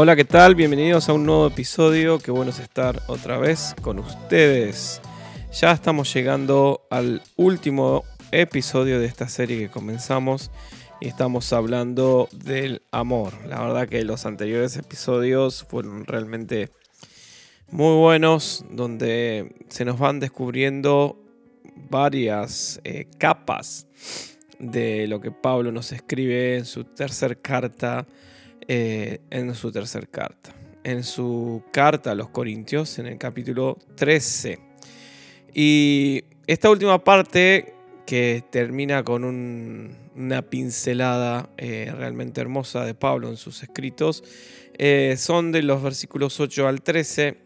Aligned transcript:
Hola, 0.00 0.14
¿qué 0.14 0.24
tal? 0.24 0.54
Bienvenidos 0.54 1.08
a 1.08 1.12
un 1.12 1.26
nuevo 1.26 1.48
episodio. 1.48 2.20
Qué 2.20 2.30
bueno 2.30 2.52
es 2.52 2.60
estar 2.60 3.02
otra 3.08 3.36
vez 3.36 3.74
con 3.82 3.98
ustedes. 3.98 5.02
Ya 5.52 5.72
estamos 5.72 6.14
llegando 6.14 6.86
al 6.88 7.20
último 7.34 8.04
episodio 8.30 9.00
de 9.00 9.06
esta 9.06 9.28
serie 9.28 9.58
que 9.58 9.68
comenzamos 9.68 10.52
y 11.00 11.08
estamos 11.08 11.52
hablando 11.52 12.28
del 12.30 12.82
amor. 12.92 13.32
La 13.48 13.60
verdad 13.60 13.88
que 13.88 14.04
los 14.04 14.24
anteriores 14.24 14.76
episodios 14.76 15.64
fueron 15.68 16.04
realmente 16.04 16.70
muy 17.72 17.96
buenos, 17.96 18.64
donde 18.70 19.52
se 19.66 19.84
nos 19.84 19.98
van 19.98 20.20
descubriendo 20.20 21.20
varias 21.90 22.80
eh, 22.84 23.08
capas 23.18 23.88
de 24.60 25.08
lo 25.08 25.20
que 25.20 25.32
Pablo 25.32 25.72
nos 25.72 25.90
escribe 25.90 26.58
en 26.58 26.66
su 26.66 26.84
tercer 26.84 27.40
carta 27.40 28.06
eh, 28.70 29.20
en 29.30 29.54
su 29.54 29.72
tercer 29.72 30.10
carta. 30.10 30.54
En 30.84 31.02
su 31.02 31.62
carta 31.72 32.10
a 32.10 32.14
los 32.14 32.28
Corintios, 32.28 32.98
en 32.98 33.06
el 33.06 33.16
capítulo 33.16 33.78
13. 33.96 34.58
Y 35.54 36.24
esta 36.46 36.68
última 36.68 37.02
parte 37.02 37.72
que 38.04 38.44
termina 38.50 39.02
con 39.02 39.24
una 39.24 40.42
pincelada 40.42 41.48
eh, 41.56 41.90
realmente 41.96 42.42
hermosa 42.42 42.84
de 42.84 42.94
Pablo 42.94 43.30
en 43.30 43.38
sus 43.38 43.62
escritos, 43.62 44.22
eh, 44.76 45.14
son 45.16 45.50
de 45.50 45.62
los 45.62 45.82
versículos 45.82 46.38
8 46.38 46.68
al 46.68 46.82
13. 46.82 47.38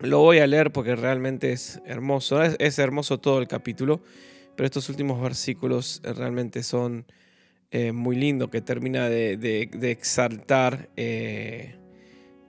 Lo 0.00 0.18
voy 0.18 0.40
a 0.40 0.48
leer 0.48 0.72
porque 0.72 0.96
realmente 0.96 1.52
es 1.52 1.80
hermoso. 1.86 2.42
Es, 2.42 2.78
hermoso 2.80 3.18
todo 3.18 3.38
el 3.38 3.46
capítulo, 3.46 4.02
pero 4.56 4.66
estos 4.66 4.88
últimos 4.88 5.22
versículos 5.22 6.02
realmente 6.02 6.64
son 6.64 7.06
eh, 7.76 7.90
muy 7.90 8.14
lindo 8.14 8.50
que 8.50 8.60
termina 8.60 9.08
de, 9.08 9.68
exaltar 9.82 10.90
eh, 10.96 11.74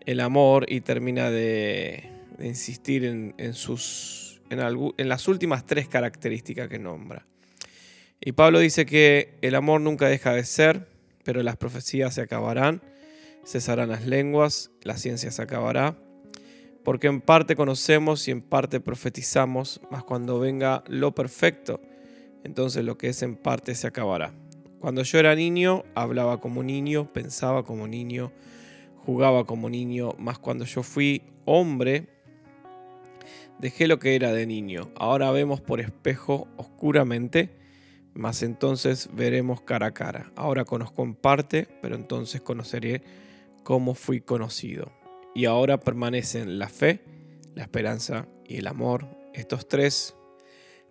el 0.01 0.19
amor 0.19 0.67
y 0.69 0.81
termina 0.81 1.31
de, 1.31 2.11
insistir 2.39 3.03
en, 3.03 3.53
sus, 3.55 4.39
en, 4.51 5.09
las 5.09 5.27
últimas 5.27 5.65
tres 5.65 5.87
características 5.87 6.69
que 6.69 6.77
nombra. 6.77 7.25
Y 8.21 8.33
Pablo 8.33 8.59
dice 8.59 8.85
que 8.85 9.33
el 9.41 9.55
amor 9.55 9.81
nunca 9.81 10.07
deja 10.07 10.31
de 10.31 10.43
ser, 10.43 10.87
pero 11.23 11.41
las 11.41 11.57
profecías 11.57 12.13
se 12.13 12.21
acabarán, 12.21 12.83
cesarán 13.43 13.89
las 13.89 14.05
lenguas, 14.05 14.69
la 14.83 14.95
ciencia 14.95 15.31
se 15.31 15.41
acabará, 15.41 15.97
porque 16.83 17.07
en 17.07 17.19
parte 17.19 17.55
conocemos 17.55 18.27
y 18.27 18.31
en 18.31 18.43
parte 18.43 18.79
profetizamos, 18.79 19.81
mas 19.89 20.03
cuando 20.03 20.37
venga 20.37 20.83
lo 20.85 21.15
perfecto, 21.15 21.81
entonces 22.43 22.85
lo 22.85 22.99
que 22.99 23.07
es 23.07 23.23
en 23.23 23.35
parte 23.35 23.73
se 23.73 23.87
acabará. 23.87 24.31
Cuando 24.85 25.01
yo 25.01 25.17
era 25.17 25.33
niño, 25.33 25.83
hablaba 25.95 26.39
como 26.39 26.61
niño, 26.61 27.11
pensaba 27.11 27.63
como 27.63 27.87
niño, 27.87 28.31
jugaba 28.97 29.43
como 29.43 29.67
niño, 29.67 30.11
mas 30.19 30.37
cuando 30.37 30.63
yo 30.65 30.83
fui 30.83 31.23
hombre, 31.45 32.07
dejé 33.57 33.87
lo 33.87 33.97
que 33.97 34.15
era 34.15 34.31
de 34.31 34.45
niño. 34.45 34.91
Ahora 34.95 35.31
vemos 35.31 35.59
por 35.59 35.81
espejo 35.81 36.47
oscuramente, 36.57 37.49
mas 38.13 38.43
entonces 38.43 39.09
veremos 39.11 39.59
cara 39.61 39.87
a 39.87 39.93
cara. 39.95 40.31
Ahora 40.35 40.65
conozco 40.65 41.01
en 41.01 41.15
parte, 41.15 41.67
pero 41.81 41.95
entonces 41.95 42.41
conoceré 42.41 43.01
cómo 43.63 43.95
fui 43.95 44.21
conocido. 44.21 44.91
Y 45.33 45.45
ahora 45.45 45.79
permanecen 45.79 46.59
la 46.59 46.69
fe, 46.69 47.01
la 47.55 47.63
esperanza 47.63 48.27
y 48.47 48.57
el 48.57 48.67
amor, 48.67 49.07
estos 49.33 49.67
tres, 49.67 50.15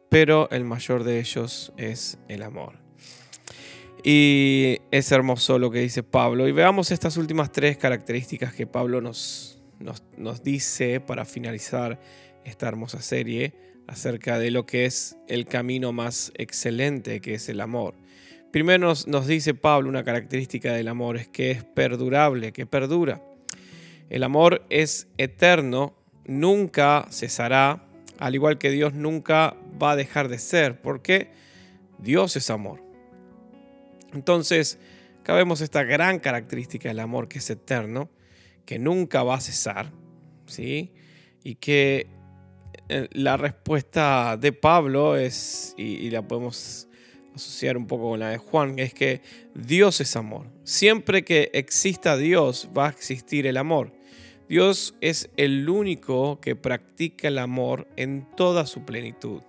pero 0.09 0.50
el 0.50 0.65
mayor 0.65 1.05
de 1.05 1.20
ellos 1.20 1.72
es 1.77 2.19
el 2.27 2.42
amor. 2.42 2.84
Y 4.06 4.80
es 4.91 5.10
hermoso 5.12 5.58
lo 5.58 5.70
que 5.70 5.78
dice 5.78 6.02
Pablo. 6.02 6.47
Y 6.47 6.52
veamos 6.52 6.91
estas 6.91 7.16
últimas 7.16 7.50
tres 7.50 7.78
características 7.78 8.52
que 8.52 8.66
Pablo 8.66 9.00
nos, 9.00 9.58
nos, 10.19 10.42
dice 10.44 11.00
para 11.00 11.25
finalizar 11.25 11.98
esta 12.44 12.69
hermosa 12.69 13.00
serie 13.00 13.54
acerca 13.87 14.38
de 14.38 14.50
lo 14.50 14.66
que 14.66 14.84
es 14.84 15.16
el 15.26 15.47
camino 15.47 15.93
más 15.93 16.32
excelente, 16.37 17.22
que 17.22 17.32
es 17.32 17.48
el 17.48 17.62
amor. 17.62 17.94
Primero 18.53 18.88
nos, 18.88 19.06
nos, 19.06 19.26
dice 19.26 19.54
Pablo 19.54 19.88
una 19.88 20.04
característica 20.04 20.75
del 20.75 20.88
amor, 20.88 21.16
es 21.16 21.26
que 21.26 21.50
es 21.50 21.64
perdurable, 21.64 22.53
que 22.53 22.66
perdura. 22.66 23.22
El 24.10 24.22
amor 24.22 24.66
es 24.69 25.09
eterno, 25.16 25.97
nunca 26.26 27.06
cesará, 27.10 27.87
al 28.19 28.34
igual 28.34 28.59
que 28.59 28.70
Dios 28.70 28.93
nunca 28.93 29.56
va 29.82 29.93
a 29.93 29.97
dejar 29.97 30.28
de 30.28 30.38
ser, 30.38 30.82
porque 30.82 31.31
Dios 31.98 32.37
es 32.37 32.50
amor. 32.50 32.84
Entonces, 34.14 34.78
acá 35.20 35.42
esta 35.60 35.84
gran 35.84 36.20
característica 36.20 36.88
del 36.88 37.00
amor 37.00 37.28
que 37.28 37.38
es 37.38 37.50
eterno, 37.50 38.10
que 38.64 38.78
nunca 38.78 39.22
va 39.22 39.36
a 39.36 39.41
cesar, 39.41 39.92
¿sí? 40.47 40.92
Y 41.42 41.56
que 41.56 42.06
eh, 42.88 43.08
la 43.12 43.36
respuesta 43.36 44.36
de 44.36 44.52
Pablo 44.52 45.16
es, 45.16 45.75
y, 45.76 46.10
la 46.10 46.26
podemos 46.26 46.88
asociar 47.34 47.76
un 47.76 47.86
poco 47.86 48.10
con 48.10 48.20
la 48.20 48.30
de 48.30 48.38
Juan, 48.38 48.78
es 48.78 48.94
que 48.94 49.22
Dios 49.54 50.00
es 50.00 50.16
amor. 50.16 50.46
Siempre 50.62 51.25
que 51.25 51.50
exista 51.52 52.16
Dios 52.16 52.70
va 52.76 52.86
a 52.86 52.91
existir 52.91 53.46
el 53.46 53.56
amor. 53.56 53.92
Dios 54.48 54.94
es 55.00 55.31
el 55.36 55.69
único 55.69 56.38
que 56.41 56.54
practica 56.54 57.28
el 57.28 57.38
amor 57.38 57.88
en 57.96 58.26
toda 58.36 58.66
su 58.66 58.84
plenitud. 58.84 59.42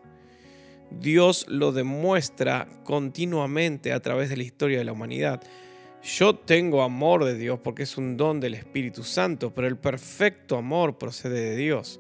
Dios 0.92 1.46
lo 1.50 1.72
demuestra 1.72 2.68
continuamente 2.84 3.92
a 3.92 4.00
través 4.00 4.30
de 4.30 4.38
la 4.38 4.44
historia 4.44 4.78
de 4.78 4.86
la 4.86 4.94
humanidad. 4.94 5.42
Yo 6.04 6.36
tengo 6.36 6.84
amor 6.84 7.26
de 7.26 7.36
Dios 7.36 7.60
porque 7.64 7.84
es 7.84 7.98
un 7.98 8.16
don 8.16 8.40
del 8.40 8.54
Espíritu 8.54 9.04
Santo, 9.04 9.54
pero 9.54 9.68
el 9.68 9.78
perfecto 9.78 10.58
amor 10.58 10.98
procede 10.98 11.42
de 11.42 11.56
Dios. 11.56 12.00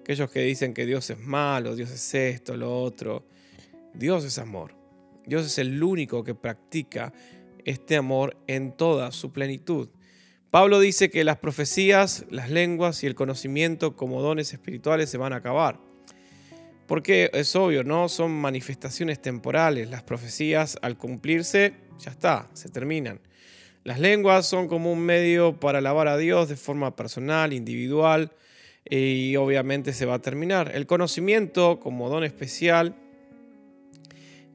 Aquellos 0.00 0.30
que 0.30 0.40
dicen 0.40 0.74
que 0.74 0.86
Dios 0.86 1.10
es 1.10 1.18
malo, 1.18 1.76
Dios 1.76 1.90
es 1.90 2.14
esto, 2.14 2.56
lo 2.56 2.82
otro. 2.82 3.26
Dios 3.94 4.24
es 4.24 4.38
amor. 4.38 4.74
Dios 5.26 5.46
es 5.46 5.58
el 5.58 5.82
único 5.82 6.24
que 6.24 6.34
practica 6.34 7.12
este 7.64 7.96
amor 7.96 8.36
en 8.46 8.72
toda 8.72 9.12
su 9.12 9.32
plenitud. 9.32 9.88
Pablo 10.50 10.80
dice 10.80 11.10
que 11.10 11.24
las 11.24 11.38
profecías, 11.38 12.26
las 12.30 12.50
lenguas 12.50 13.02
y 13.04 13.06
el 13.06 13.14
conocimiento 13.14 13.96
como 13.96 14.20
dones 14.20 14.52
espirituales 14.52 15.08
se 15.08 15.18
van 15.18 15.32
a 15.32 15.36
acabar. 15.36 15.80
Porque 16.86 17.30
es 17.32 17.54
obvio, 17.56 17.84
¿no? 17.84 18.08
Son 18.08 18.30
manifestaciones 18.32 19.20
temporales. 19.20 19.90
Las 19.90 20.02
profecías 20.02 20.78
al 20.82 20.96
cumplirse, 20.96 21.74
ya 21.98 22.10
está, 22.10 22.48
se 22.52 22.68
terminan. 22.68 23.20
Las 23.84 23.98
lenguas 23.98 24.46
son 24.46 24.68
como 24.68 24.92
un 24.92 25.00
medio 25.00 25.58
para 25.58 25.78
alabar 25.78 26.08
a 26.08 26.16
Dios 26.16 26.48
de 26.48 26.56
forma 26.56 26.94
personal, 26.94 27.52
individual, 27.52 28.32
y 28.88 29.36
obviamente 29.36 29.92
se 29.92 30.06
va 30.06 30.14
a 30.14 30.18
terminar. 30.20 30.70
El 30.74 30.86
conocimiento 30.86 31.80
como 31.80 32.08
don 32.08 32.24
especial 32.24 32.94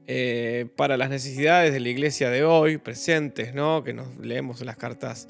eh, 0.06 0.66
para 0.76 0.96
las 0.96 1.10
necesidades 1.10 1.74
de 1.74 1.80
la 1.80 1.90
iglesia 1.90 2.30
de 2.30 2.42
hoy, 2.42 2.78
presentes, 2.78 3.54
¿no? 3.54 3.84
que 3.84 3.92
nos 3.92 4.16
leemos 4.16 4.62
las 4.62 4.78
cartas 4.78 5.28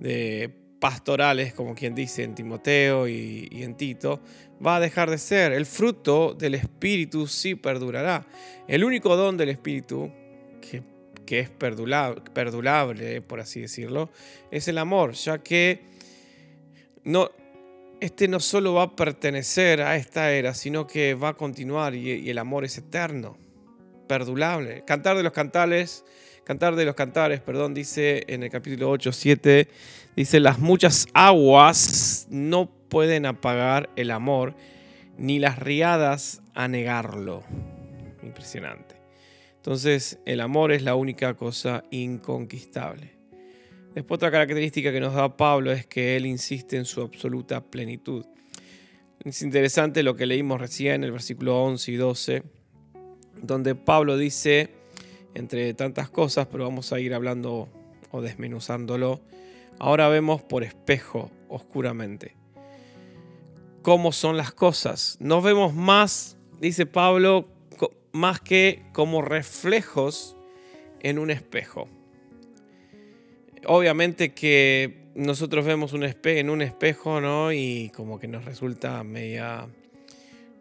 de 0.00 0.50
pastorales, 0.84 1.54
como 1.54 1.74
quien 1.74 1.94
dice 1.94 2.24
en 2.24 2.34
Timoteo 2.34 3.08
y, 3.08 3.48
en 3.62 3.74
Tito, 3.74 4.20
va 4.64 4.76
a 4.76 4.80
dejar 4.80 5.08
de 5.08 5.16
ser. 5.16 5.52
El 5.52 5.64
fruto 5.64 6.34
del 6.34 6.54
Espíritu 6.54 7.26
sí 7.26 7.54
perdurará. 7.54 8.26
El 8.68 8.84
único 8.84 9.16
don 9.16 9.38
del 9.38 9.48
Espíritu 9.48 10.12
que, 10.60 10.82
que 11.24 11.38
es 11.38 11.48
perdurable, 11.48 13.22
por 13.22 13.40
así 13.40 13.62
decirlo, 13.62 14.10
es 14.50 14.68
el 14.68 14.76
amor, 14.76 15.14
ya 15.14 15.38
que 15.38 15.84
no, 17.02 17.30
este 18.02 18.28
no 18.28 18.38
solo 18.38 18.74
va 18.74 18.82
a 18.82 18.94
pertenecer 18.94 19.80
a 19.80 19.96
esta 19.96 20.32
era, 20.32 20.52
sino 20.52 20.86
que 20.86 21.14
va 21.14 21.30
a 21.30 21.34
continuar 21.34 21.94
y, 21.94 22.10
y 22.10 22.28
el 22.28 22.36
amor 22.36 22.66
es 22.66 22.76
eterno, 22.76 23.38
perdurable. 24.06 24.84
Cantar 24.84 25.16
de 25.16 25.22
los 25.22 25.32
cantales 25.32 26.04
Cantar 26.44 26.76
de 26.76 26.84
los 26.84 26.94
Cantares, 26.94 27.40
perdón, 27.40 27.72
dice 27.72 28.24
en 28.28 28.42
el 28.42 28.50
capítulo 28.50 28.90
8, 28.90 29.12
7, 29.12 29.68
dice, 30.14 30.40
las 30.40 30.58
muchas 30.58 31.06
aguas 31.14 32.26
no 32.28 32.70
pueden 32.90 33.24
apagar 33.24 33.88
el 33.96 34.10
amor, 34.10 34.54
ni 35.16 35.38
las 35.38 35.58
riadas 35.58 36.42
anegarlo. 36.54 37.42
Impresionante. 38.22 38.94
Entonces, 39.56 40.18
el 40.26 40.42
amor 40.42 40.72
es 40.72 40.82
la 40.82 40.94
única 40.94 41.32
cosa 41.32 41.84
inconquistable. 41.90 43.12
Después 43.94 44.18
otra 44.18 44.30
característica 44.30 44.92
que 44.92 45.00
nos 45.00 45.14
da 45.14 45.38
Pablo 45.38 45.72
es 45.72 45.86
que 45.86 46.16
él 46.16 46.26
insiste 46.26 46.76
en 46.76 46.84
su 46.84 47.00
absoluta 47.00 47.62
plenitud. 47.62 48.26
Es 49.24 49.40
interesante 49.40 50.02
lo 50.02 50.14
que 50.14 50.26
leímos 50.26 50.60
recién 50.60 50.96
en 50.96 51.04
el 51.04 51.12
versículo 51.12 51.62
11 51.62 51.92
y 51.92 51.96
12, 51.96 52.42
donde 53.40 53.74
Pablo 53.74 54.18
dice, 54.18 54.83
entre 55.34 55.74
tantas 55.74 56.08
cosas, 56.08 56.46
pero 56.46 56.64
vamos 56.64 56.92
a 56.92 57.00
ir 57.00 57.14
hablando 57.14 57.68
o 58.10 58.20
desmenuzándolo. 58.20 59.20
Ahora 59.78 60.08
vemos 60.08 60.42
por 60.42 60.62
espejo, 60.62 61.30
oscuramente, 61.48 62.36
cómo 63.82 64.12
son 64.12 64.36
las 64.36 64.52
cosas. 64.52 65.16
No 65.20 65.42
vemos 65.42 65.74
más, 65.74 66.36
dice 66.60 66.86
Pablo, 66.86 67.48
más 68.12 68.40
que 68.40 68.82
como 68.92 69.22
reflejos 69.22 70.36
en 71.00 71.18
un 71.18 71.30
espejo. 71.30 71.88
Obviamente 73.66 74.32
que 74.32 75.10
nosotros 75.14 75.64
vemos 75.64 75.92
un 75.92 76.04
en 76.04 76.50
un 76.50 76.62
espejo, 76.62 77.20
¿no? 77.20 77.52
Y 77.52 77.90
como 77.94 78.18
que 78.18 78.28
nos 78.28 78.44
resulta 78.44 79.02
media 79.02 79.66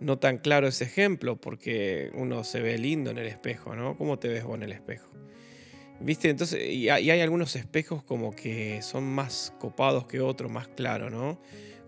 no 0.03 0.19
tan 0.19 0.37
claro 0.37 0.67
ese 0.67 0.83
ejemplo, 0.83 1.37
porque 1.37 2.11
uno 2.13 2.43
se 2.43 2.61
ve 2.61 2.77
lindo 2.77 3.11
en 3.11 3.17
el 3.17 3.27
espejo, 3.27 3.75
¿no? 3.75 3.97
¿Cómo 3.97 4.19
te 4.19 4.27
ves 4.27 4.43
vos 4.43 4.55
en 4.55 4.63
el 4.63 4.71
espejo? 4.73 5.09
¿Viste? 5.99 6.29
Entonces, 6.29 6.69
y 6.69 6.89
hay, 6.89 7.09
algunos 7.21 7.55
espejos 7.55 8.03
como 8.03 8.35
que 8.35 8.81
son 8.81 9.05
más 9.05 9.53
copados 9.59 10.05
que 10.05 10.19
otros, 10.19 10.51
más 10.51 10.67
claros, 10.67 11.11
¿no? 11.11 11.39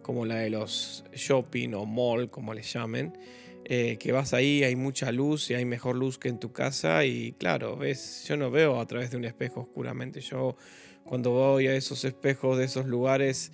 Como 0.01 0.25
la 0.25 0.35
de 0.35 0.49
los 0.49 1.03
shopping 1.13 1.73
o 1.73 1.85
mall, 1.85 2.29
como 2.29 2.53
les 2.53 2.71
llamen. 2.71 3.17
Eh, 3.65 3.97
que 3.99 4.11
vas 4.11 4.33
ahí, 4.33 4.63
hay 4.63 4.75
mucha 4.75 5.11
luz 5.11 5.49
y 5.49 5.55
hay 5.55 5.65
mejor 5.65 5.95
luz 5.95 6.19
que 6.19 6.29
en 6.29 6.39
tu 6.39 6.53
casa 6.53 7.03
y 7.03 7.33
claro, 7.33 7.75
ves, 7.75 8.23
yo 8.27 8.37
no 8.37 8.51
veo 8.51 8.79
a 8.79 8.85
través 8.85 9.09
de 9.09 9.17
un 9.17 9.25
espejo 9.25 9.61
oscuramente, 9.61 10.21
yo 10.21 10.55
cuando 11.03 11.31
voy 11.31 11.65
a 11.65 11.75
esos 11.75 12.05
espejos 12.05 12.59
de 12.59 12.65
esos 12.65 12.85
lugares 12.85 13.51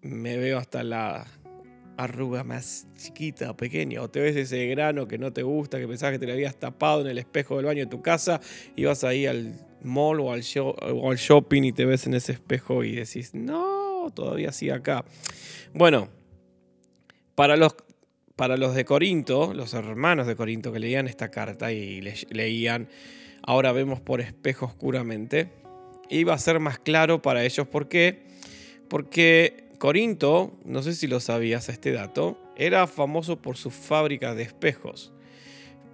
me 0.00 0.36
veo 0.36 0.58
hasta 0.58 0.84
la 0.84 1.26
arruga 1.96 2.44
más 2.44 2.86
chiquita 2.96 3.50
o 3.50 3.56
pequeña, 3.56 4.02
o 4.02 4.10
te 4.10 4.20
ves 4.20 4.36
ese 4.36 4.66
grano 4.66 5.08
que 5.08 5.18
no 5.18 5.32
te 5.32 5.42
gusta, 5.42 5.78
que 5.78 5.88
pensabas 5.88 6.14
que 6.14 6.18
te 6.18 6.26
lo 6.26 6.32
habías 6.32 6.56
tapado 6.56 7.00
en 7.00 7.08
el 7.08 7.18
espejo 7.18 7.56
del 7.56 7.66
baño 7.66 7.84
de 7.84 7.90
tu 7.90 8.02
casa 8.02 8.40
y 8.74 8.84
vas 8.84 9.04
ahí 9.04 9.26
al 9.26 9.54
mall 9.82 10.20
o 10.20 10.32
al, 10.32 10.42
shopping 10.42 11.62
y 11.62 11.72
te 11.72 11.84
ves 11.84 12.06
en 12.06 12.14
ese 12.14 12.32
espejo 12.32 12.84
y 12.84 12.96
decís, 12.96 13.34
no, 13.34 14.12
todavía 14.14 14.52
sigue 14.52 14.72
acá. 14.72 15.04
Bueno, 15.72 16.08
para 17.34 17.56
los 17.56 17.74
para 18.36 18.58
los 18.58 18.74
de 18.74 18.84
Corinto, 18.84 19.54
los 19.54 19.72
hermanos 19.72 20.26
de 20.26 20.36
Corinto 20.36 20.70
que 20.70 20.78
leían 20.78 21.08
esta 21.08 21.30
carta 21.30 21.72
y 21.72 22.02
leían, 22.28 22.88
ahora 23.42 23.72
vemos 23.72 23.98
por 24.02 24.20
espejo 24.20 24.66
oscuramente, 24.66 25.48
iba 26.10 26.34
a 26.34 26.38
ser 26.38 26.60
más 26.60 26.78
claro 26.78 27.22
para 27.22 27.44
ellos. 27.44 27.66
¿Por 27.66 27.88
qué? 27.88 28.26
Porque 28.88 29.65
Corinto, 29.78 30.52
no 30.64 30.82
sé 30.82 30.94
si 30.94 31.06
lo 31.06 31.20
sabías 31.20 31.68
este 31.68 31.92
dato, 31.92 32.38
era 32.56 32.86
famoso 32.86 33.40
por 33.40 33.56
su 33.56 33.70
fábrica 33.70 34.34
de 34.34 34.42
espejos. 34.42 35.12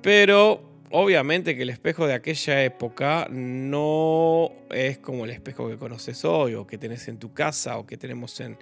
Pero 0.00 0.62
obviamente 0.90 1.56
que 1.56 1.62
el 1.62 1.70
espejo 1.70 2.06
de 2.06 2.14
aquella 2.14 2.64
época 2.64 3.29
no 3.31 4.50
es 4.70 4.99
como 4.99 5.25
el 5.25 5.31
espejo 5.31 5.69
que 5.69 5.79
conoces 5.79 6.25
hoy 6.25 6.55
o 6.55 6.67
que 6.67 6.79
tenés 6.79 7.08
en 7.08 7.19
tu 7.19 7.32
casa 7.32 7.79
o 7.79 7.87
que 7.87 7.96
tenemos 7.96 8.40
en 8.40 8.58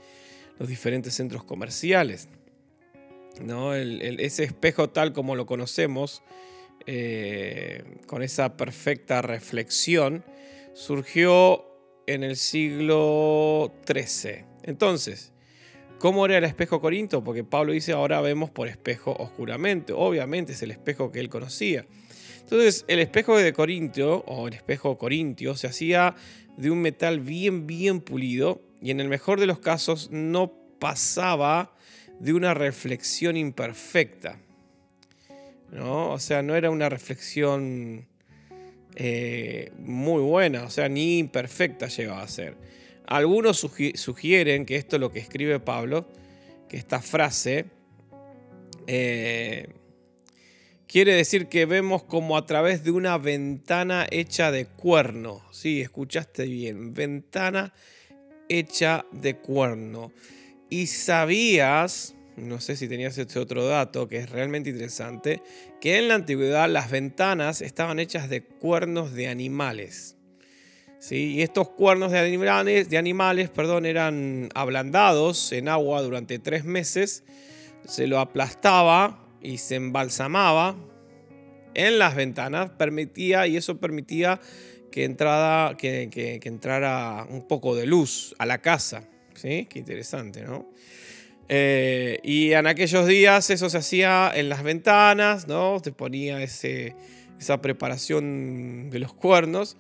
los 0.59 0.69
diferentes 0.69 1.15
centros 1.15 1.45
comerciales. 1.45 2.29
¿no? 3.41 3.75
ese 3.75 4.45
espejo 4.45 4.91
tal 4.91 5.13
como 5.13 5.35
lo 5.35 5.47
conocemos, 5.47 6.23
eh, 6.87 7.85
con 8.07 8.23
esa 8.23 8.57
perfecta 8.57 9.23
reflexión, 9.23 10.25
surgió 10.75 11.65
en 12.07 12.23
el 12.23 12.37
siglo 12.37 13.73
XIII. 13.87 14.50
Entonces, 14.63 15.33
¿cómo 15.99 16.25
era 16.27 16.39
el 16.39 16.45
espejo 16.45 16.81
Corinto? 16.81 17.23
Porque 17.25 17.45
Pablo 17.45 17.73
dice, 17.73 17.93
ahora 17.93 18.21
vemos 18.21 18.51
por 18.51 18.69
espejo 18.69 19.15
oscuramente. 19.19 19.93
Obviamente 19.93 20.53
es 20.53 20.63
el 20.63 20.71
espejo 20.71 21.13
que 21.13 21.21
él 21.21 21.29
conocía. 21.29 21.87
Entonces, 22.41 22.85
el 22.89 22.99
espejo 22.99 23.37
de 23.37 23.53
Corintio, 23.53 24.25
o 24.27 24.49
el 24.49 24.55
espejo 24.55 24.99
corintio, 24.99 25.55
se 25.55 25.69
hacía 25.69 26.17
de 26.57 26.71
un 26.71 26.81
metal 26.81 27.21
bien, 27.21 27.67
bien 27.67 28.01
pulido 28.01 28.61
y 28.83 28.91
en 28.91 29.01
el 29.01 29.09
mejor 29.09 29.39
de 29.39 29.47
los 29.47 29.61
casos 29.61 30.11
no 30.11 30.53
pasaba 30.79 31.75
de 32.19 32.33
una 32.33 32.55
reflexión 32.55 33.37
imperfecta. 33.37 34.39
¿no? 35.71 36.11
O 36.11 36.19
sea, 36.19 36.43
no 36.43 36.57
era 36.57 36.71
una 36.71 36.89
reflexión 36.89 38.07
eh, 38.97 39.73
muy 39.79 40.23
buena, 40.23 40.65
o 40.65 40.71
sea, 40.71 40.89
ni 40.89 41.19
imperfecta 41.19 41.87
llegaba 41.89 42.23
a 42.23 42.29
ser. 42.29 42.57
Algunos 43.11 43.59
sugieren 43.59 44.65
que 44.65 44.77
esto 44.77 44.95
es 44.95 45.01
lo 45.01 45.11
que 45.11 45.19
escribe 45.19 45.59
Pablo, 45.59 46.07
que 46.69 46.77
esta 46.77 47.03
frase 47.03 47.65
eh, 48.87 49.67
quiere 50.87 51.15
decir 51.15 51.49
que 51.49 51.67
vemos 51.67 52.05
como 52.05 52.37
a 52.37 52.47
través 52.47 52.85
de 52.85 52.93
una 52.93 53.19
ventana 53.19 54.07
hecha 54.13 54.53
de 54.53 54.67
cuerno. 54.67 55.43
Sí, 55.51 55.81
escuchaste 55.81 56.45
bien, 56.45 56.95
ventana 56.95 57.75
hecha 58.49 59.05
de 59.11 59.39
cuerno. 59.39 60.13
Y 60.69 60.87
sabías, 60.87 62.15
no 62.37 62.61
sé 62.61 62.77
si 62.77 62.87
tenías 62.87 63.19
este 63.19 63.41
otro 63.41 63.67
dato 63.67 64.07
que 64.07 64.19
es 64.19 64.31
realmente 64.31 64.71
interesante, 64.71 65.43
que 65.81 65.99
en 65.99 66.07
la 66.07 66.15
antigüedad 66.15 66.71
las 66.71 66.93
ventanas 66.93 67.61
estaban 67.61 67.99
hechas 67.99 68.29
de 68.29 68.45
cuernos 68.45 69.15
de 69.15 69.27
animales. 69.27 70.17
Y 71.09 71.43
estos 71.43 71.71
cuernos 71.71 72.13
de 72.13 72.99
animales, 72.99 73.51
perdón, 73.51 73.87
eran 73.87 74.51
ablandados 74.55 75.53
en 75.53 75.69
agua 75.69 76.03
durante 76.03 76.39
tres 76.39 76.65
meses, 76.65 77.25
se 77.87 78.07
lo 78.07 78.21
aplastaba 78.21 79.27
y 79.41 79.59
se 79.59 79.77
embalsamaba 79.77 80.77
en 81.75 81.99
las 81.99 82.15
ventanas, 82.15 82.71
permitía, 82.71 83.47
y 83.47 83.57
eso 83.57 83.79
permitía 83.79 84.41
que, 84.91 85.05
entrara 85.05 85.77
un 87.29 87.49
poco 87.49 87.75
de 87.75 87.87
luz 87.87 88.35
a 88.39 88.47
la 88.47 88.59
casa. 88.59 89.05
¿sí? 89.35 89.67
Qué 89.71 89.79
interesante, 89.79 90.43
¿no? 90.43 90.71
Eh, 91.49 92.21
y 92.23 92.53
en 92.53 92.69
aquellos 92.69 93.09
días 93.09 93.51
eso 93.51 93.69
se 93.69 93.79
hacía 93.79 94.31
en 94.33 94.49
las 94.49 94.63
ventanas, 94.63 95.49
¿no? 95.49 95.81
Te 95.81 95.91
ponía 95.91 96.41
esa 96.43 97.61
preparación 97.61 98.91
de 98.91 99.01
los 99.01 99.13
cuernos. 99.13 99.77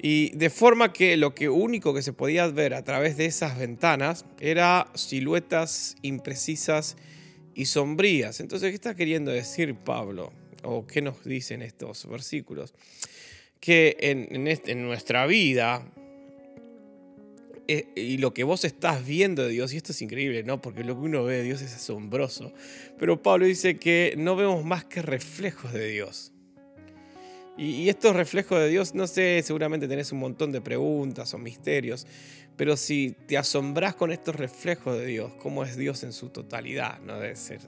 Y 0.00 0.30
de 0.36 0.48
forma 0.48 0.92
que 0.92 1.16
lo 1.16 1.34
que 1.34 1.48
único 1.48 1.92
que 1.92 2.02
se 2.02 2.12
podía 2.12 2.46
ver 2.46 2.74
a 2.74 2.84
través 2.84 3.16
de 3.16 3.26
esas 3.26 3.58
ventanas 3.58 4.24
era 4.38 4.88
siluetas 4.94 5.96
imprecisas 6.02 6.96
y 7.54 7.66
sombrías. 7.66 8.38
Entonces, 8.38 8.70
¿qué 8.70 8.76
está 8.76 8.94
queriendo 8.94 9.32
decir 9.32 9.74
Pablo? 9.74 10.32
¿O 10.62 10.86
qué 10.86 11.02
nos 11.02 11.24
dicen 11.24 11.62
estos 11.62 12.08
versículos? 12.08 12.72
Que 13.58 13.96
en, 14.00 14.84
nuestra 14.86 15.26
vida, 15.26 15.84
eh, 17.66 17.88
y 17.96 18.18
lo 18.18 18.32
que 18.32 18.44
vos 18.44 18.64
estás 18.64 19.04
viendo 19.04 19.42
de 19.42 19.48
Dios, 19.48 19.74
y 19.74 19.78
esto 19.78 19.90
es 19.90 20.00
increíble, 20.00 20.44
¿no? 20.44 20.62
Porque 20.62 20.84
lo 20.84 20.94
que 20.94 21.06
uno 21.06 21.24
ve 21.24 21.38
de 21.38 21.42
Dios 21.42 21.60
es 21.60 21.74
asombroso. 21.74 22.52
Pero 23.00 23.20
Pablo 23.20 23.46
dice 23.46 23.78
que 23.78 24.14
no 24.16 24.36
vemos 24.36 24.64
más 24.64 24.84
que 24.84 25.02
reflejos 25.02 25.72
de 25.72 25.88
Dios. 25.88 26.32
Y, 27.58 27.88
estos 27.88 28.14
reflejos 28.14 28.60
de 28.60 28.68
Dios, 28.68 28.94
no 28.94 29.08
sé, 29.08 29.42
seguramente 29.44 29.88
tenés 29.88 30.12
un 30.12 30.20
montón 30.20 30.52
de 30.52 30.60
preguntas 30.60 31.34
o 31.34 31.38
misterios, 31.38 32.06
pero 32.56 32.76
si 32.76 33.16
te 33.26 33.36
asombras 33.36 33.96
con 33.96 34.12
estos 34.12 34.36
reflejos 34.36 34.96
de 34.96 35.06
Dios, 35.06 35.32
cómo 35.42 35.64
es 35.64 35.76
Dios 35.76 36.04
en 36.04 36.12
su 36.12 36.28
totalidad, 36.28 37.00
no 37.00 37.18
debe 37.18 37.34
ser. 37.34 37.60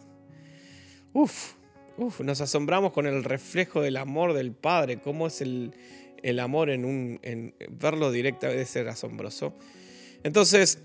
Uf, 1.12 1.54
uf, 1.96 2.20
nos 2.20 2.40
asombramos 2.40 2.92
con 2.92 3.06
el 3.06 3.24
reflejo 3.24 3.80
del 3.82 3.96
amor 3.96 4.32
del 4.32 4.52
Padre, 4.52 5.00
cómo 5.00 5.26
es 5.26 5.40
el, 5.40 5.74
el 6.22 6.38
amor 6.38 6.70
en 6.70 6.84
un. 6.84 7.18
En 7.22 7.54
verlo 7.68 8.12
directo 8.12 8.46
debe 8.46 8.64
ser 8.66 8.88
asombroso. 8.88 9.54
Entonces, 10.22 10.78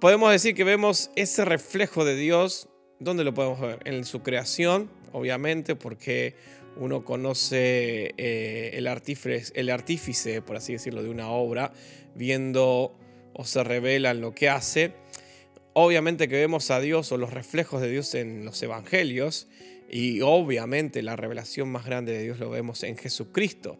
podemos 0.00 0.30
decir 0.30 0.54
que 0.54 0.62
vemos 0.62 1.10
ese 1.16 1.44
reflejo 1.44 2.04
de 2.04 2.14
Dios. 2.14 2.68
¿Dónde 3.00 3.24
lo 3.24 3.34
podemos 3.34 3.60
ver? 3.60 3.80
En 3.84 4.04
su 4.04 4.22
creación, 4.22 4.88
obviamente, 5.10 5.74
porque 5.74 6.36
uno 6.76 7.04
conoce 7.04 8.14
eh, 8.16 8.70
el, 8.74 8.86
artífice, 8.86 9.52
el 9.54 9.70
artífice, 9.70 10.42
por 10.42 10.56
así 10.56 10.72
decirlo, 10.72 11.02
de 11.02 11.10
una 11.10 11.30
obra, 11.30 11.72
viendo 12.14 12.96
o 13.34 13.44
se 13.44 13.64
revela 13.64 14.10
en 14.10 14.20
lo 14.20 14.34
que 14.34 14.48
hace. 14.48 14.92
Obviamente 15.74 16.28
que 16.28 16.36
vemos 16.36 16.70
a 16.70 16.80
Dios 16.80 17.12
o 17.12 17.16
los 17.16 17.32
reflejos 17.32 17.80
de 17.80 17.90
Dios 17.90 18.14
en 18.14 18.44
los 18.44 18.62
evangelios 18.62 19.48
y 19.90 20.20
obviamente 20.22 21.02
la 21.02 21.16
revelación 21.16 21.70
más 21.70 21.84
grande 21.84 22.12
de 22.12 22.22
Dios 22.22 22.38
lo 22.38 22.50
vemos 22.50 22.82
en 22.82 22.96
Jesucristo. 22.96 23.78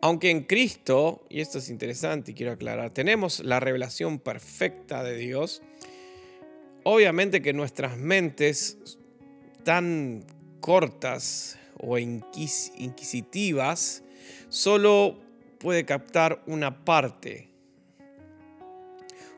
Aunque 0.00 0.30
en 0.30 0.42
Cristo, 0.44 1.24
y 1.30 1.40
esto 1.40 1.58
es 1.58 1.68
interesante 1.68 2.32
y 2.32 2.34
quiero 2.34 2.52
aclarar, 2.52 2.90
tenemos 2.90 3.40
la 3.40 3.60
revelación 3.60 4.18
perfecta 4.18 5.04
de 5.04 5.16
Dios, 5.16 5.62
obviamente 6.82 7.40
que 7.40 7.52
nuestras 7.52 7.96
mentes 7.96 8.98
tan 9.64 10.24
cortas 10.60 11.58
o 11.82 11.98
inquisitivas 11.98 14.02
solo 14.48 15.18
puede 15.58 15.84
captar 15.84 16.42
una 16.46 16.84
parte, 16.84 17.48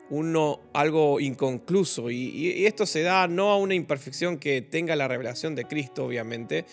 uno, 0.09 0.61
algo 0.73 1.19
inconcluso. 1.19 2.09
Y, 2.09 2.65
esto 2.65 2.85
se 2.85 3.01
da 3.01 3.27
no 3.27 3.51
a 3.51 3.57
una 3.57 3.73
imperfección 3.73 4.37
que 4.37 4.61
tenga 4.61 4.95
la 4.95 5.07
revelación 5.07 5.55
de 5.55 5.65
Cristo, 5.65 6.05
obviamente, 6.05 6.65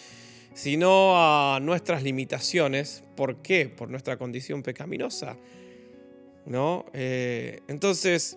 sino 0.54 1.14
a 1.16 1.58
nuestras 1.60 2.02
limitaciones. 2.02 3.04
¿Por 3.16 3.42
qué? 3.42 3.68
Por 3.68 3.90
nuestra 3.90 4.16
condición 4.16 4.62
pecaminosa. 4.62 5.36
¿No? 6.44 6.86
Eh, 6.92 7.60
entonces, 7.68 8.36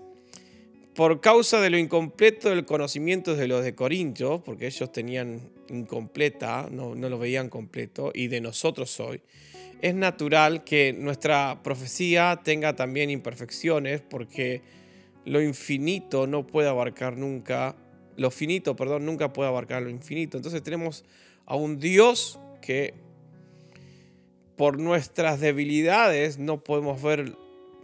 por 0.95 1.19
causa 1.19 1.59
de 1.59 1.69
lo 1.69 1.77
incompleto 1.77 2.49
del 2.49 2.65
conocimiento 2.65 3.35
de 3.35 3.47
los 3.47 3.63
de 3.63 3.75
Corinto, 3.75 4.41
porque 4.43 4.67
ellos 4.67 4.91
tenían 4.91 5.49
incompleta, 5.67 6.69
no, 6.71 6.95
no 6.95 7.09
lo 7.09 7.19
veían 7.19 7.49
completo, 7.49 8.11
y 8.13 8.27
de 8.27 8.39
nosotros 8.39 8.97
hoy, 9.01 9.21
es 9.81 9.93
natural 9.93 10.63
que 10.63 10.93
nuestra 10.93 11.61
profecía 11.63 12.39
tenga 12.43 12.77
también 12.77 13.09
imperfecciones, 13.09 14.01
porque 14.01 14.61
lo 15.25 15.41
infinito 15.41 16.27
no 16.27 16.47
puede 16.47 16.69
abarcar 16.69 17.17
nunca, 17.17 17.75
lo 18.15 18.31
finito, 18.31 18.77
perdón, 18.77 19.05
nunca 19.05 19.33
puede 19.33 19.49
abarcar 19.49 19.81
lo 19.81 19.89
infinito. 19.89 20.37
Entonces 20.37 20.63
tenemos 20.63 21.03
a 21.45 21.57
un 21.57 21.77
Dios 21.77 22.39
que 22.61 22.93
por 24.55 24.79
nuestras 24.79 25.41
debilidades 25.41 26.37
no 26.37 26.63
podemos 26.63 27.01
ver 27.01 27.35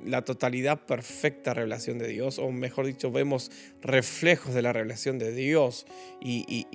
la 0.06 0.24
totalidad 0.24 0.86
perfecta 0.86 1.54
revelación 1.54 1.98
de 1.98 2.08
Dios, 2.08 2.40
o 2.40 2.52
mejor 2.52 2.86
dicho, 2.86 3.12
vemos 3.12 3.52
reflejos 3.82 4.54
de 4.54 4.62
la 4.62 4.74
revelación 4.74 5.20
de 5.20 5.32
Dios. 5.34 5.86
Y, 6.22 6.66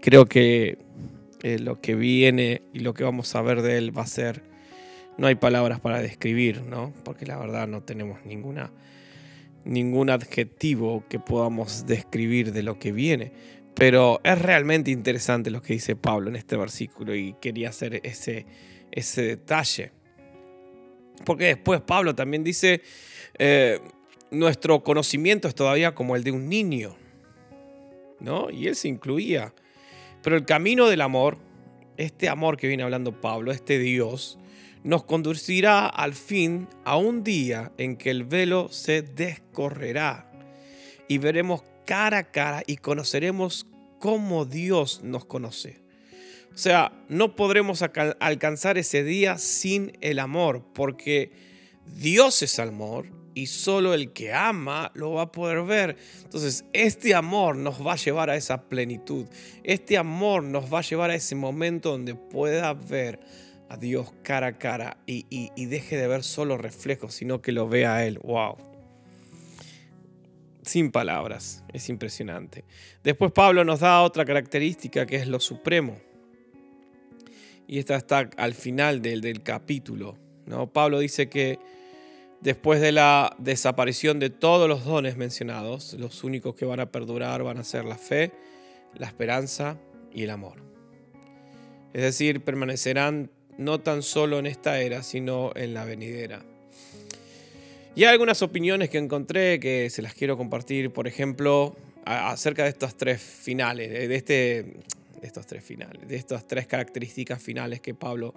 creo 0.00 0.26
que 0.26 0.78
eh, 1.42 1.58
lo 1.58 1.80
que 1.80 1.94
viene 1.94 2.62
y 2.72 2.80
lo 2.80 2.94
que 2.94 3.04
vamos 3.04 3.34
a 3.34 3.42
ver 3.42 3.62
de 3.62 3.78
Él 3.78 3.96
va 3.96 4.02
a 4.02 4.06
ser, 4.06 4.42
no 5.16 5.26
hay 5.26 5.36
palabras 5.36 5.80
para 5.80 6.00
describir, 6.00 6.62
¿no? 6.62 6.92
Porque 7.04 7.26
la 7.26 7.38
verdad 7.38 7.68
no 7.68 7.82
tenemos 7.82 8.24
ninguna, 8.24 8.72
ningún 9.64 10.10
adjetivo 10.10 11.04
que 11.08 11.18
podamos 11.18 11.86
describir 11.86 12.52
de 12.52 12.62
lo 12.62 12.78
que 12.78 12.92
viene. 12.92 13.32
Pero 13.74 14.20
es 14.22 14.40
realmente 14.40 14.90
interesante 14.90 15.50
lo 15.50 15.60
que 15.60 15.72
dice 15.72 15.96
Pablo 15.96 16.30
en 16.30 16.36
este 16.36 16.56
versículo 16.56 17.14
y 17.14 17.34
quería 17.40 17.70
hacer 17.70 18.00
ese, 18.04 18.46
ese 18.92 19.22
detalle. 19.22 19.92
Porque 21.24 21.44
después 21.46 21.80
Pablo 21.80 22.14
también 22.14 22.44
dice, 22.44 22.82
eh, 23.38 23.80
nuestro 24.30 24.82
conocimiento 24.82 25.48
es 25.48 25.54
todavía 25.54 25.94
como 25.94 26.16
el 26.16 26.24
de 26.24 26.32
un 26.32 26.48
niño, 26.48 26.96
¿no? 28.20 28.50
Y 28.50 28.66
él 28.66 28.76
se 28.76 28.88
incluía. 28.88 29.54
Pero 30.22 30.36
el 30.36 30.44
camino 30.44 30.88
del 30.88 31.00
amor, 31.00 31.38
este 31.96 32.28
amor 32.28 32.56
que 32.56 32.68
viene 32.68 32.82
hablando 32.82 33.20
Pablo, 33.20 33.52
este 33.52 33.78
Dios, 33.78 34.38
nos 34.82 35.04
conducirá 35.04 35.86
al 35.86 36.14
fin 36.14 36.68
a 36.84 36.96
un 36.96 37.24
día 37.24 37.72
en 37.78 37.96
que 37.96 38.10
el 38.10 38.24
velo 38.24 38.68
se 38.70 39.02
descorrerá 39.02 40.30
y 41.08 41.18
veremos 41.18 41.62
cara 41.86 42.18
a 42.18 42.30
cara 42.30 42.62
y 42.66 42.76
conoceremos 42.76 43.66
cómo 43.98 44.44
Dios 44.44 45.00
nos 45.02 45.24
conoce. 45.24 45.83
O 46.54 46.56
sea, 46.56 46.92
no 47.08 47.34
podremos 47.34 47.82
alcanzar 47.82 48.78
ese 48.78 49.02
día 49.02 49.38
sin 49.38 49.98
el 50.00 50.20
amor, 50.20 50.62
porque 50.72 51.32
Dios 51.84 52.42
es 52.42 52.60
amor 52.60 53.06
y 53.34 53.46
solo 53.46 53.92
el 53.92 54.12
que 54.12 54.32
ama 54.32 54.92
lo 54.94 55.14
va 55.14 55.22
a 55.22 55.32
poder 55.32 55.64
ver. 55.64 55.96
Entonces, 56.22 56.64
este 56.72 57.16
amor 57.16 57.56
nos 57.56 57.84
va 57.84 57.94
a 57.94 57.96
llevar 57.96 58.30
a 58.30 58.36
esa 58.36 58.68
plenitud. 58.68 59.26
Este 59.64 59.98
amor 59.98 60.44
nos 60.44 60.72
va 60.72 60.78
a 60.78 60.82
llevar 60.82 61.10
a 61.10 61.16
ese 61.16 61.34
momento 61.34 61.90
donde 61.90 62.14
pueda 62.14 62.72
ver 62.72 63.18
a 63.68 63.76
Dios 63.76 64.12
cara 64.22 64.46
a 64.46 64.58
cara 64.58 64.98
y, 65.06 65.50
deje 65.66 65.96
de 65.96 66.06
ver 66.06 66.22
solo 66.22 66.56
reflejos, 66.56 67.14
sino 67.14 67.42
que 67.42 67.50
lo 67.50 67.68
vea 67.68 67.96
a 67.96 68.06
Él. 68.06 68.20
¡Wow! 68.22 68.58
Sin 70.62 70.92
palabras, 70.92 71.64
es 71.72 71.88
impresionante. 71.88 72.64
Después 73.02 73.32
Pablo 73.32 73.64
nos 73.64 73.80
da 73.80 74.02
otra 74.02 74.24
característica 74.24 75.04
que 75.04 75.16
es 75.16 75.26
lo 75.26 75.40
supremo 75.40 76.13
y 77.66 77.78
esta 77.78 77.96
está 77.96 78.30
al 78.36 78.54
final 78.54 79.02
del, 79.02 79.20
del 79.20 79.42
capítulo. 79.42 80.16
¿no? 80.46 80.72
Pablo 80.72 80.98
dice 80.98 81.28
que 81.28 81.58
después 82.40 82.80
de 82.80 82.92
la 82.92 83.34
desaparición 83.38 84.18
de 84.18 84.30
todos 84.30 84.68
los 84.68 84.84
dones 84.84 85.16
mencionados, 85.16 85.94
los 85.94 86.24
únicos 86.24 86.54
que 86.54 86.66
van 86.66 86.80
a 86.80 86.92
perdurar 86.92 87.42
van 87.42 87.58
a 87.58 87.64
ser 87.64 87.84
la 87.84 87.96
fe, 87.96 88.32
la 88.94 89.06
esperanza 89.06 89.78
y 90.12 90.24
el 90.24 90.30
amor. 90.30 90.62
Es 91.92 92.02
decir, 92.02 92.42
permanecerán 92.42 93.30
no 93.56 93.80
tan 93.80 94.02
solo 94.02 94.38
en 94.38 94.46
esta 94.46 94.80
era, 94.80 95.02
sino 95.02 95.52
en 95.54 95.74
la 95.74 95.84
venidera. 95.84 96.42
Y 97.96 98.02
hay 98.04 98.10
algunas 98.10 98.42
opiniones 98.42 98.90
que 98.90 98.98
encontré 98.98 99.60
que 99.60 99.88
se 99.88 100.02
las 100.02 100.14
quiero 100.14 100.36
compartir, 100.36 100.90
por 100.90 101.06
ejemplo, 101.06 101.76
acerca 102.04 102.64
de 102.64 102.70
estos 102.70 102.96
tres 102.96 103.22
finales, 103.22 103.90
de 103.90 104.14
este, 104.14 104.76
de 105.24 105.28
estos 105.28 105.46
tres 105.46 105.64
finales, 105.64 106.06
de 106.06 106.16
estas 106.16 106.46
tres 106.46 106.66
características 106.66 107.42
finales 107.42 107.80
que 107.80 107.94
Pablo 107.94 108.34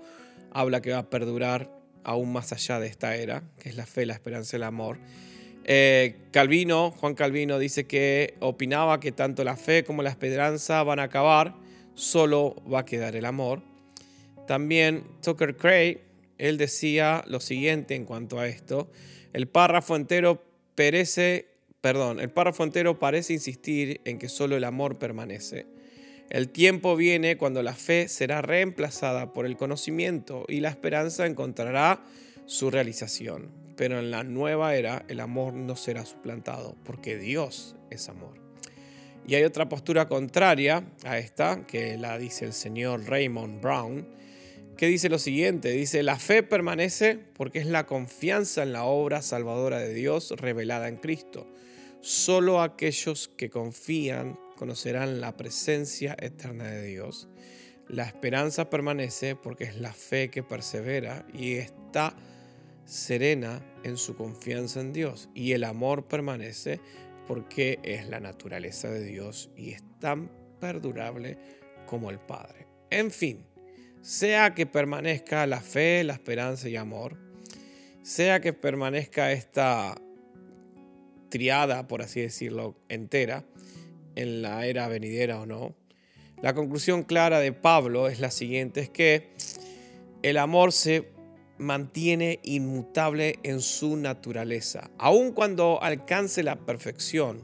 habla 0.52 0.82
que 0.82 0.92
va 0.92 1.00
a 1.00 1.10
perdurar 1.10 1.70
aún 2.06 2.32
más 2.32 2.54
allá 2.54 2.80
de 2.80 2.88
esta 2.88 3.18
era, 3.18 3.44
que 3.60 3.68
es 3.68 3.76
la 3.76 3.86
fe, 3.86 4.06
la 4.06 4.14
esperanza 4.14 4.56
y 4.56 4.60
el 4.60 4.64
amor. 4.64 4.98
Eh, 5.66 6.16
Calvino, 6.32 6.92
Juan 6.92 7.14
Calvino 7.14 7.60
dice 7.60 7.86
que 7.88 8.36
opinaba 8.40 9.02
que 9.02 9.12
tanto 9.12 9.44
la 9.44 9.58
fe 9.58 9.84
como 9.84 10.02
la 10.02 10.10
esperanza 10.10 10.82
van 10.84 11.00
a 11.00 11.04
acabar, 11.04 11.56
solo 11.94 12.56
va 12.72 12.80
a 12.80 12.86
quedar 12.86 13.18
el 13.18 13.26
amor. 13.26 13.62
También 14.48 15.04
Tucker 15.22 15.58
Cray, 15.58 16.00
él 16.38 16.58
decía 16.58 17.22
lo 17.28 17.42
siguiente 17.42 17.96
en 17.96 18.06
cuanto 18.06 18.40
a 18.40 18.48
esto, 18.48 18.90
el 19.34 19.50
párrafo 19.50 19.98
entero 19.98 20.42
perece, 20.74 21.50
perdón, 21.82 22.22
el 22.22 22.30
párrafo 22.30 22.64
entero 22.64 22.98
parece 22.98 23.34
insistir 23.34 24.00
en 24.06 24.20
que 24.20 24.30
solo 24.30 24.56
el 24.56 24.64
amor 24.64 24.98
permanece. 24.98 25.66
El 26.30 26.50
tiempo 26.50 26.96
viene 26.98 27.38
cuando 27.38 27.64
la 27.64 27.74
fe 27.74 28.10
será 28.10 28.42
reemplazada 28.42 29.32
por 29.32 29.46
el 29.46 29.56
conocimiento 29.56 30.46
y 30.50 30.60
la 30.60 30.70
esperanza 30.70 31.26
encontrará 31.26 32.04
su 32.46 32.70
realización. 32.70 33.50
Pero 33.78 34.00
en 34.00 34.12
la 34.12 34.24
nueva 34.24 34.76
era 34.76 35.06
el 35.08 35.20
amor 35.20 35.54
no 35.54 35.76
será 35.76 36.06
suplantado 36.06 36.76
porque 36.84 37.18
Dios 37.18 37.76
es 37.92 38.10
amor. 38.10 38.42
Y 39.26 39.36
hay 39.36 39.44
otra 39.44 39.70
postura 39.70 40.08
contraria 40.08 40.84
a 41.04 41.18
esta, 41.18 41.66
que 41.68 41.98
la 41.98 42.18
dice 42.18 42.46
el 42.46 42.54
señor 42.54 43.08
Raymond 43.08 43.62
Brown, 43.62 44.08
que 44.78 44.88
dice 44.88 45.10
lo 45.10 45.20
siguiente, 45.20 45.72
dice, 45.72 46.04
la 46.04 46.18
fe 46.18 46.44
permanece 46.44 47.20
porque 47.34 47.60
es 47.60 47.66
la 47.66 47.86
confianza 47.86 48.64
en 48.64 48.74
la 48.74 48.86
obra 48.86 49.22
salvadora 49.22 49.80
de 49.80 49.94
Dios 49.94 50.34
revelada 50.38 50.88
en 50.88 50.98
Cristo. 50.98 51.48
Solo 52.00 52.62
aquellos 52.62 53.28
que 53.28 53.50
confían 53.50 54.40
conocerán 54.58 55.22
la 55.22 55.38
presencia 55.38 56.18
eterna 56.20 56.66
de 56.66 56.86
Dios. 56.86 57.30
La 57.88 58.04
esperanza 58.04 58.70
permanece 58.70 59.38
porque 59.38 59.64
es 59.64 59.78
la 59.78 59.94
fe 59.94 60.30
que 60.30 60.44
persevera 60.44 61.26
y 61.34 61.54
está 61.54 62.14
serena 62.84 63.62
en 63.84 63.96
su 63.96 64.18
confianza 64.18 64.82
en 64.82 64.92
Dios. 64.92 65.30
Y 65.34 65.54
el 65.54 65.64
amor 65.64 66.10
permanece 66.10 66.82
porque 67.28 67.80
es 67.84 68.10
la 68.10 68.20
naturaleza 68.20 68.90
de 68.90 69.04
Dios 69.04 69.50
y 69.56 69.72
es 69.72 69.84
tan 70.00 70.30
perdurable 70.60 71.38
como 71.86 72.10
el 72.10 72.20
Padre. 72.20 72.68
En 72.90 73.12
fin, 73.12 73.46
sea 74.02 74.54
que 74.54 74.66
permanezca 74.66 75.46
la 75.48 75.62
fe, 75.62 76.04
la 76.04 76.14
esperanza 76.14 76.68
y 76.68 76.76
amor, 76.76 77.18
sea 78.02 78.40
que 78.42 78.54
permanezca 78.54 79.32
esta 79.32 79.96
triada, 81.30 81.88
por 81.88 82.02
así 82.02 82.22
decirlo, 82.22 82.76
entera, 82.88 83.46
en 84.18 84.42
la 84.42 84.66
era 84.66 84.88
venidera 84.88 85.40
o 85.40 85.46
no. 85.46 85.76
La 86.42 86.54
conclusión 86.54 87.04
clara 87.04 87.40
de 87.40 87.54
Pablo 87.54 88.08
es 88.08 88.20
la 88.20 88.32
siguiente, 88.32 88.82
es 88.82 88.90
que 88.90 89.30
el 90.22 90.38
amor 90.38 90.74
se 90.74 91.10
mantiene 91.58 92.40
inmutable 92.44 93.40
en 93.44 93.62
su 93.62 93.96
naturaleza, 93.96 94.92
aun 94.98 95.32
cuando 95.32 95.82
alcance 95.82 96.44
la 96.44 96.58
perfección. 96.58 97.44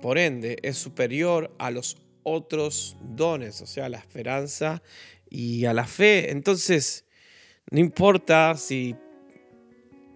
Por 0.00 0.18
ende, 0.18 0.58
es 0.62 0.78
superior 0.78 1.54
a 1.58 1.70
los 1.70 1.98
otros 2.22 2.96
dones, 3.00 3.60
o 3.60 3.66
sea, 3.66 3.86
a 3.86 3.88
la 3.88 3.98
esperanza 3.98 4.82
y 5.28 5.64
a 5.64 5.74
la 5.74 5.86
fe. 5.86 6.30
Entonces, 6.30 7.04
no 7.70 7.78
importa 7.78 8.54
si 8.56 8.96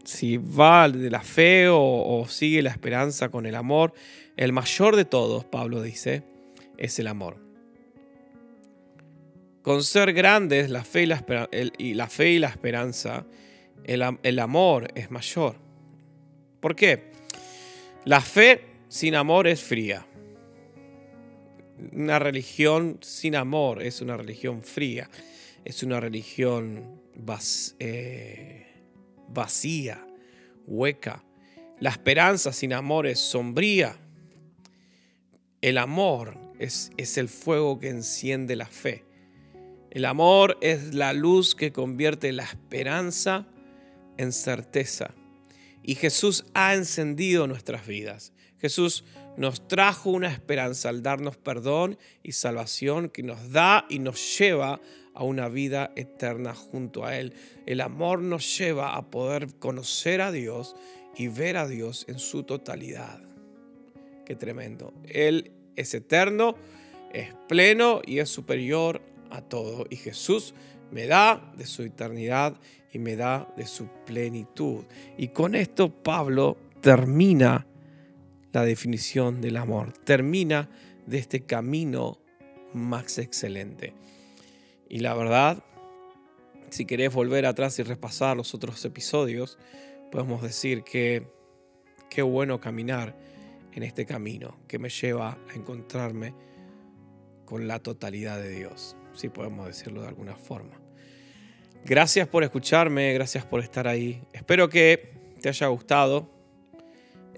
si 0.06 0.36
va 0.36 0.88
de 0.88 1.10
la 1.10 1.20
fe 1.20 1.68
o, 1.68 2.24
sigue 2.28 2.62
la 2.62 2.70
esperanza 2.70 3.28
con 3.28 3.44
el 3.46 3.54
amor, 3.54 3.92
el 4.36 4.52
mayor 4.52 4.96
de 4.96 5.04
todos, 5.04 5.44
Pablo 5.44 5.82
dice, 5.82 6.22
es 6.78 6.98
el 6.98 7.08
amor. 7.08 7.38
Con 9.62 9.82
ser 9.82 10.12
grandes 10.12 10.70
la 10.70 10.84
fe 10.84 11.02
y 11.02 11.06
la, 11.94 12.08
la 12.38 12.48
esperanza, 12.48 13.26
el, 13.84 14.18
el 14.22 14.38
amor 14.38 14.88
es 14.94 15.10
mayor. 15.10 15.56
¿Por 16.60 16.76
qué? 16.76 17.10
La 18.04 18.20
fe 18.20 18.62
sin 18.88 19.16
amor 19.16 19.48
es 19.48 19.60
fría. 19.60 20.06
Una 21.92 22.18
religión 22.18 22.98
sin 23.02 23.36
amor 23.36 23.82
es 23.82 24.00
una 24.00 24.16
religión 24.16 24.62
fría, 24.62 25.10
es 25.64 25.82
una 25.82 26.00
religión 26.00 27.00
eh, 27.78 28.66
vacía, 29.28 30.06
hueca. 30.66 31.24
La 31.80 31.90
esperanza 31.90 32.52
sin 32.52 32.72
amor 32.72 33.06
es 33.06 33.18
sombría. 33.18 33.96
El 35.60 35.78
amor 35.78 36.38
es, 36.58 36.90
es 36.96 37.18
el 37.18 37.28
fuego 37.28 37.78
que 37.78 37.88
enciende 37.88 38.56
la 38.56 38.66
fe. 38.66 39.04
El 39.90 40.04
amor 40.04 40.58
es 40.60 40.94
la 40.94 41.12
luz 41.12 41.54
que 41.54 41.72
convierte 41.72 42.32
la 42.32 42.44
esperanza 42.44 43.46
en 44.16 44.32
certeza. 44.32 45.14
Y 45.82 45.94
Jesús 45.94 46.44
ha 46.54 46.74
encendido 46.74 47.46
nuestras 47.46 47.86
vidas. 47.86 48.32
Jesús 48.58 49.04
nos 49.36 49.68
trajo 49.68 50.10
una 50.10 50.28
esperanza 50.28 50.88
al 50.88 51.02
darnos 51.02 51.36
perdón 51.36 51.98
y 52.22 52.32
salvación 52.32 53.08
que 53.08 53.22
nos 53.22 53.52
da 53.52 53.86
y 53.88 53.98
nos 53.98 54.38
lleva 54.38 54.80
a 55.16 55.24
una 55.24 55.48
vida 55.48 55.90
eterna 55.96 56.54
junto 56.54 57.04
a 57.04 57.16
Él. 57.16 57.32
El 57.64 57.80
amor 57.80 58.20
nos 58.20 58.56
lleva 58.58 58.94
a 58.94 59.10
poder 59.10 59.54
conocer 59.58 60.20
a 60.20 60.30
Dios 60.30 60.76
y 61.16 61.28
ver 61.28 61.56
a 61.56 61.66
Dios 61.66 62.04
en 62.08 62.18
su 62.18 62.42
totalidad. 62.42 63.20
Qué 64.26 64.36
tremendo. 64.36 64.92
Él 65.08 65.52
es 65.74 65.94
eterno, 65.94 66.54
es 67.12 67.32
pleno 67.48 68.02
y 68.04 68.18
es 68.18 68.28
superior 68.28 69.00
a 69.30 69.40
todo. 69.40 69.86
Y 69.88 69.96
Jesús 69.96 70.54
me 70.90 71.06
da 71.06 71.52
de 71.56 71.66
su 71.66 71.82
eternidad 71.82 72.60
y 72.92 72.98
me 72.98 73.16
da 73.16 73.52
de 73.56 73.66
su 73.66 73.88
plenitud. 74.04 74.84
Y 75.16 75.28
con 75.28 75.54
esto 75.54 75.90
Pablo 75.90 76.58
termina 76.82 77.66
la 78.52 78.64
definición 78.64 79.40
del 79.40 79.56
amor, 79.56 79.92
termina 80.04 80.68
de 81.06 81.18
este 81.18 81.40
camino 81.44 82.18
más 82.74 83.18
excelente. 83.18 83.94
Y 84.88 85.00
la 85.00 85.14
verdad, 85.14 85.62
si 86.70 86.84
querés 86.84 87.12
volver 87.12 87.46
atrás 87.46 87.78
y 87.78 87.82
repasar 87.82 88.36
los 88.36 88.54
otros 88.54 88.84
episodios, 88.84 89.58
podemos 90.10 90.42
decir 90.42 90.82
que 90.82 91.26
qué 92.08 92.22
bueno 92.22 92.60
caminar 92.60 93.16
en 93.72 93.82
este 93.82 94.06
camino 94.06 94.56
que 94.68 94.78
me 94.78 94.88
lleva 94.88 95.38
a 95.50 95.54
encontrarme 95.54 96.34
con 97.44 97.68
la 97.68 97.78
totalidad 97.78 98.40
de 98.40 98.50
Dios, 98.50 98.96
si 99.14 99.28
podemos 99.28 99.66
decirlo 99.66 100.02
de 100.02 100.08
alguna 100.08 100.36
forma. 100.36 100.80
Gracias 101.84 102.26
por 102.26 102.42
escucharme, 102.42 103.12
gracias 103.12 103.44
por 103.44 103.60
estar 103.60 103.86
ahí. 103.86 104.22
Espero 104.32 104.68
que 104.68 105.12
te 105.40 105.48
haya 105.48 105.68
gustado 105.68 106.30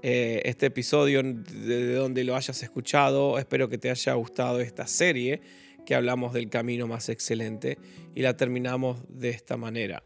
eh, 0.01 0.41
este 0.45 0.67
episodio 0.67 1.21
de 1.21 1.93
donde 1.93 2.23
lo 2.23 2.35
hayas 2.35 2.63
escuchado. 2.63 3.37
Espero 3.37 3.69
que 3.69 3.77
te 3.77 3.91
haya 3.91 4.13
gustado 4.13 4.59
esta 4.59 4.87
serie 4.87 5.41
que 5.85 5.95
hablamos 5.95 6.33
del 6.33 6.49
camino 6.49 6.87
más 6.87 7.09
excelente 7.09 7.77
y 8.15 8.21
la 8.21 8.37
terminamos 8.37 8.99
de 9.09 9.29
esta 9.29 9.57
manera. 9.57 10.03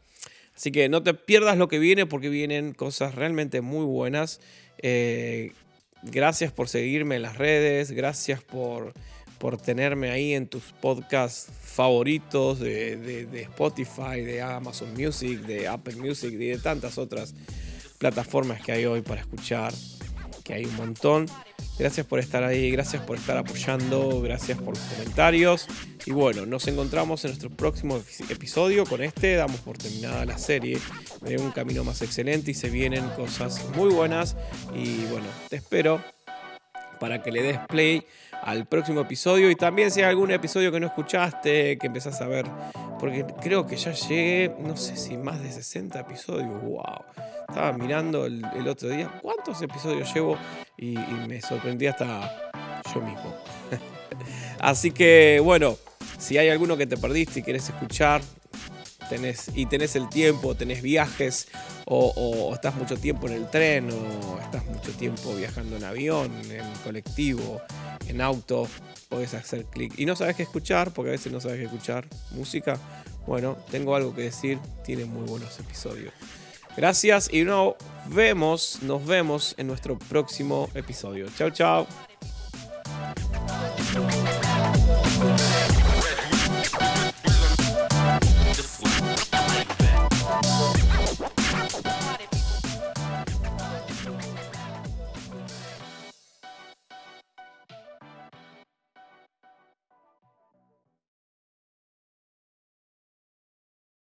Así 0.56 0.72
que 0.72 0.88
no 0.90 1.02
te 1.04 1.14
pierdas 1.14 1.58
lo 1.58 1.68
que 1.68 1.80
viene 1.80 2.06
porque 2.06 2.30
vienen 2.30 2.74
cosas 2.74 3.16
realmente 3.16 3.62
muy 3.62 3.86
buenas. 3.86 4.40
Eh, 4.78 5.52
gracias 6.04 6.52
por 6.52 6.70
seguirme 6.70 7.16
en 7.16 7.24
las 7.24 7.38
redes, 7.38 7.92
gracias 7.92 8.44
por, 8.44 8.94
por 9.40 9.58
tenerme 9.58 10.12
ahí 10.12 10.34
en 10.34 10.48
tus 10.48 10.64
podcasts 10.80 11.52
favoritos 11.62 12.60
de, 12.60 12.98
de, 12.98 13.42
Spotify, 13.42 14.22
de 14.22 14.42
Amazon 14.42 14.94
Music, 14.94 15.40
de 15.42 15.68
Apple 15.68 15.96
Music 15.96 16.32
y 16.34 16.48
de 16.48 16.58
tantas 16.60 16.98
otras 16.98 17.34
plataformas 17.98 18.62
que 18.62 18.74
hay 18.74 18.86
hoy 18.86 19.02
para 19.02 19.22
escuchar, 19.22 19.74
que 20.44 20.54
hay 20.54 20.66
un 20.66 20.76
montón. 20.76 21.28
Gracias 21.80 22.06
por 22.06 22.20
estar 22.20 22.44
ahí, 22.44 22.70
gracias 22.72 23.02
por 23.04 23.18
estar 23.18 23.38
apoyando, 23.38 24.22
gracias 24.22 24.58
por 24.60 24.76
los 24.76 24.84
comentarios. 24.84 25.68
Y 26.06 26.12
bueno, 26.12 26.46
nos 26.46 26.68
encontramos 26.68 27.24
en 27.24 27.32
nuestro 27.32 27.50
próximo 27.50 28.02
episodio. 28.30 28.86
Con 28.86 29.02
este 29.02 29.36
damos 29.36 29.62
por 29.62 29.78
terminada 29.78 30.26
la 30.26 30.38
serie 30.38 30.80
de 31.22 31.38
un 31.38 31.52
camino 31.52 31.84
más 31.84 32.02
excelente 32.02 32.52
y 32.52 32.54
se 32.54 32.70
vienen 32.70 33.08
cosas 33.12 33.66
muy 33.76 33.92
buenas. 33.94 34.36
Y 34.76 35.06
bueno, 35.06 35.28
te 35.50 35.56
espero 35.56 36.04
para 37.00 37.22
que 37.22 37.32
le 37.32 37.42
des 37.42 37.60
play 37.68 38.06
al 38.44 38.66
próximo 38.66 39.02
episodio 39.02 39.50
y 39.50 39.56
también 39.56 39.92
si 39.92 40.02
hay 40.02 40.10
algún 40.10 40.32
episodio 40.32 40.72
que 40.72 40.80
no 40.80 40.88
escuchaste, 40.88 41.78
que 41.78 41.88
empezás 41.88 42.22
a 42.22 42.28
ver, 42.28 42.46
porque 43.04 43.26
creo 43.42 43.68
que 43.68 43.76
ya 43.76 43.92
llegué, 43.92 44.56
no 44.60 44.78
sé 44.78 44.96
si 44.96 45.18
más 45.18 45.44
de 45.44 45.52
60 45.52 46.00
episodios, 46.00 46.64
wow. 46.64 47.04
Estaba 47.50 47.74
mirando 47.74 48.26
el, 48.26 48.66
otro 48.66 48.88
día 48.88 49.20
cuántos 49.22 49.62
episodios 49.62 50.14
llevo 50.14 50.38
y, 50.78 50.96
me 51.28 51.42
sorprendí 51.42 51.88
hasta 51.88 52.32
yo 52.96 53.02
mismo. 53.02 53.36
Así 54.62 54.92
que 54.92 55.42
bueno, 55.44 55.76
si 56.18 56.38
hay 56.38 56.48
alguno 56.48 56.78
que 56.78 56.88
te 56.88 56.96
perdiste 56.96 57.42
y 57.42 57.44
quieres 57.44 57.68
escuchar, 57.68 58.22
y 59.56 59.66
tenés 59.66 59.96
el 59.96 60.10
tiempo, 60.10 60.56
tenés 60.56 60.82
viajes, 60.82 61.48
o, 61.86 62.52
estás 62.54 62.76
mucho 62.76 62.98
tiempo 62.98 63.28
en 63.28 63.34
el 63.34 63.50
tren, 63.50 63.90
o 63.92 64.40
estás 64.40 64.66
mucho 64.66 64.92
tiempo 64.92 65.36
viajando 65.36 65.78
en 65.78 65.84
avión, 65.84 66.32
en 66.50 66.66
colectivo, 66.84 67.62
en 68.08 68.22
auto, 68.22 68.68
podés 69.10 69.34
hacer 69.34 69.66
clic. 69.66 69.94
Y 69.98 70.06
no 70.06 70.16
sabes 70.16 70.36
qué 70.36 70.44
escuchar, 70.44 70.92
porque 70.92 71.10
a 71.10 71.14
veces 71.14 71.32
no 71.32 71.40
sabes 71.40 71.60
qué 71.60 71.66
escuchar 71.66 72.08
música. 72.32 72.80
Bueno, 73.28 73.58
tengo 73.72 73.96
algo 73.96 74.14
que 74.14 74.24
decir, 74.24 74.60
tiene 74.84 75.06
muy 75.06 75.28
buenos 75.28 75.60
episodios. 75.60 76.14
Gracias 76.76 77.30
y 77.32 77.46
vemos, 78.08 78.80
nos 78.82 79.06
vemos 79.06 79.54
en 79.58 79.68
nuestro 79.68 79.98
próximo 79.98 80.70
episodio. 80.74 81.28
Chao, 81.38 81.52
chao. 81.52 81.88